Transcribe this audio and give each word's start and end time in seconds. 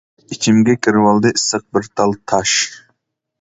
ئىچىمگە 0.35 0.73
كىرىۋالدى 0.87 1.31
ئىسسىق 1.37 1.67
بىر 1.77 1.91
تال 2.01 2.17
تاش! 2.33 2.57